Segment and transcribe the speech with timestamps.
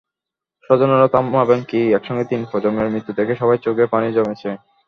[0.63, 4.49] স্বজনেরা থামাবেন কী, একসঙ্গে তিন প্রজন্মের মৃত্যু দেখে সবারই চোখে পানি জমেছে।